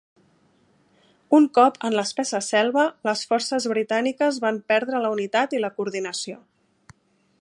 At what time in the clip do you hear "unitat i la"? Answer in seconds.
5.19-5.73